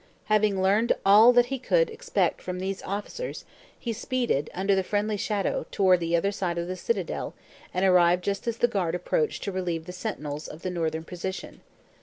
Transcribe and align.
Having 0.33 0.63
learned 0.63 0.93
all 1.05 1.31
that 1.31 1.45
he 1.53 1.59
could 1.59 1.87
expect 1.91 2.41
from 2.41 2.57
these 2.57 2.81
officers, 2.81 3.45
he 3.77 3.93
speeded, 3.93 4.49
under 4.51 4.73
the 4.73 4.81
friendly 4.81 5.15
shadow, 5.15 5.67
toward 5.69 5.99
the 5.99 6.15
other 6.15 6.31
side 6.31 6.57
of 6.57 6.67
the 6.67 6.75
citadel, 6.75 7.35
and 7.71 7.85
arrived 7.85 8.23
just 8.23 8.47
as 8.47 8.57
the 8.57 8.67
guard 8.67 8.95
approached 8.95 9.43
to 9.43 9.51
relieve 9.51 9.85
the 9.85 9.91
sentinels 9.91 10.47
of 10.47 10.63
the 10.63 10.71
northern 10.71 11.03
postern. 11.03 11.61